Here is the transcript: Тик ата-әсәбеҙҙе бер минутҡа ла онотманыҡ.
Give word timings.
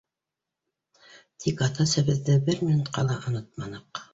Тик 1.45 1.61
ата-әсәбеҙҙе 1.65 2.39
бер 2.49 2.67
минутҡа 2.71 3.07
ла 3.13 3.19
онотманыҡ. 3.33 4.07